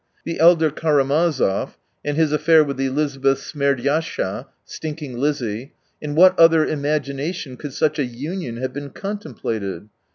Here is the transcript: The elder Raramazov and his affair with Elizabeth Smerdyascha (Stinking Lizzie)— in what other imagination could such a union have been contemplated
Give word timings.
The 0.25 0.39
elder 0.39 0.71
Raramazov 0.71 1.77
and 2.03 2.17
his 2.17 2.31
affair 2.31 2.63
with 2.63 2.79
Elizabeth 2.79 3.37
Smerdyascha 3.37 4.47
(Stinking 4.65 5.19
Lizzie)— 5.19 5.73
in 6.01 6.15
what 6.15 6.33
other 6.39 6.65
imagination 6.65 7.55
could 7.55 7.73
such 7.73 7.99
a 7.99 8.05
union 8.07 8.57
have 8.57 8.73
been 8.73 8.89
contemplated 8.89 9.89